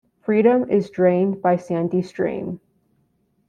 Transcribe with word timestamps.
Freedom 0.23 0.67
is 0.67 0.89
drained 0.89 1.43
by 1.43 1.55
Sandy 1.57 2.01
Stream. 2.01 2.59